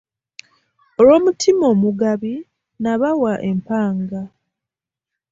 [0.99, 2.33] Olw'omutima omugabi
[2.81, 4.21] na bawa empanga.